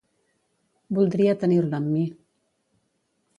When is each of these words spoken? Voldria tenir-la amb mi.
Voldria 0.99 1.35
tenir-la 1.43 1.81
amb 1.83 1.93
mi. 1.99 2.07